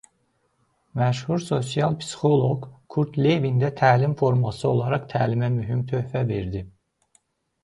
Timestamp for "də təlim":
3.65-4.17